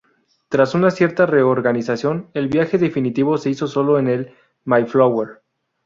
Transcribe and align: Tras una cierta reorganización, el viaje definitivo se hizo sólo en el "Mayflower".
Tras 0.49 0.73
una 0.73 0.89
cierta 0.89 1.27
reorganización, 1.27 2.31
el 2.33 2.47
viaje 2.47 2.79
definitivo 2.79 3.37
se 3.37 3.51
hizo 3.51 3.67
sólo 3.67 3.99
en 3.99 4.07
el 4.07 4.33
"Mayflower". 4.63 5.43